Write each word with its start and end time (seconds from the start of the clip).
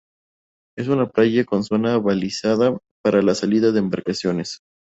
Es 0.75 0.87
una 0.87 1.05
playa 1.09 1.45
con 1.45 1.63
zona 1.63 1.95
balizada 1.99 2.75
para 3.03 3.21
la 3.21 3.35
salida 3.35 3.71
de 3.71 3.77
embarcaciones. 3.77 4.61